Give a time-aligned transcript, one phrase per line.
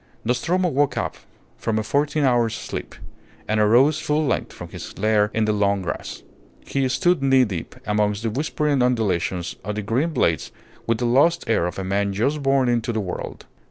[0.25, 1.15] Nostromo woke up
[1.57, 2.95] from a fourteen hours' sleep,
[3.47, 6.23] and arose full length from his lair in the long grass.
[6.65, 10.51] He stood knee deep amongst the whispering undulations of the green blades
[10.87, 13.45] with the lost air of a man just born into the world.